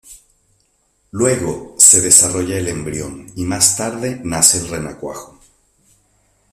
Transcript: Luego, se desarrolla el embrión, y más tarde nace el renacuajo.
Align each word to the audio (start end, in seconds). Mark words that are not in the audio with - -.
Luego, 1.11 1.75
se 1.77 2.01
desarrolla 2.01 2.57
el 2.57 2.67
embrión, 2.69 3.27
y 3.35 3.43
más 3.45 3.77
tarde 3.77 4.19
nace 4.23 4.57
el 4.57 4.67
renacuajo. 4.69 5.37